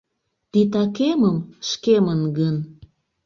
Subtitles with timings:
[0.51, 1.37] Титакемым–
[1.69, 2.55] шкемын гын–